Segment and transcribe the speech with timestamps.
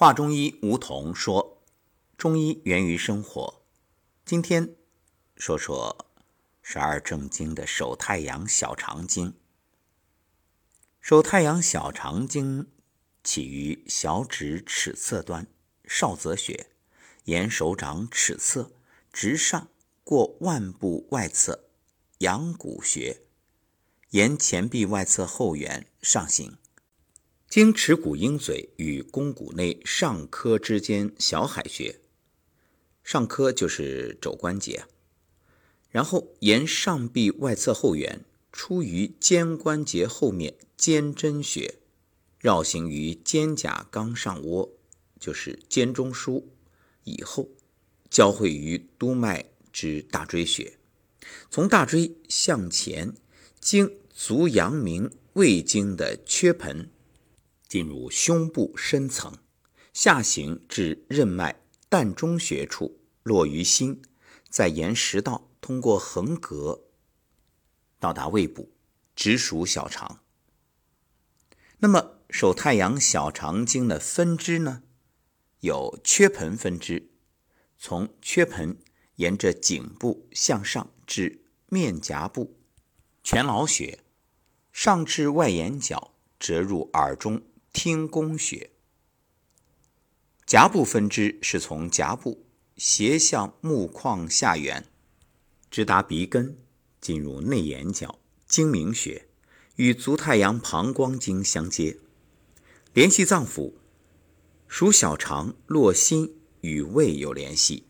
[0.00, 1.62] 华中医吴桐说
[2.16, 3.66] ：“中医源于生活。”
[4.24, 4.74] 今天
[5.36, 6.06] 说说
[6.62, 9.34] 十二正经的手太阳小肠经。
[11.02, 12.70] 手太阳小肠经
[13.22, 15.46] 起于小指尺侧端，
[15.84, 16.70] 少泽穴，
[17.24, 18.72] 沿手掌尺侧
[19.12, 19.68] 直上，
[20.02, 21.68] 过腕部外侧
[22.20, 23.20] 阳谷穴，
[24.12, 26.56] 沿前臂外侧后缘上行。
[27.50, 31.98] 经尺骨鹰嘴与肱骨内上髁之间小海穴，
[33.02, 34.84] 上髁就是肘关节，
[35.90, 41.74] 然后沿上臂外侧后缘出于肩关节后面肩贞穴，
[42.38, 44.70] 绕行于肩胛冈上窝，
[45.18, 46.44] 就是肩中枢。
[47.02, 47.48] 以后，
[48.08, 50.74] 交汇于督脉之大椎穴，
[51.50, 53.12] 从大椎向前
[53.58, 56.88] 经足阳明胃经的缺盆。
[57.70, 59.38] 进入胸部深层，
[59.92, 64.02] 下行至任脉膻中穴处，落于心，
[64.48, 66.80] 再沿食道通过横膈
[68.00, 68.72] 到达胃部，
[69.14, 70.18] 直属小肠。
[71.78, 74.82] 那么手太阳小肠经的分支呢？
[75.60, 77.12] 有缺盆分支，
[77.78, 78.76] 从缺盆
[79.14, 82.58] 沿着颈部向上至面颊部，
[83.22, 84.00] 全劳穴，
[84.72, 87.40] 上至外眼角，折入耳中。
[87.72, 88.70] 听宫穴，
[90.44, 92.44] 颊部分支是从颊部
[92.76, 94.86] 斜向目眶下缘，
[95.70, 96.58] 直达鼻根，
[97.00, 99.28] 进入内眼角睛明穴，
[99.76, 101.98] 与足太阳膀胱经相接，
[102.92, 103.74] 联系脏腑，
[104.66, 107.84] 属小肠络心与胃有联系。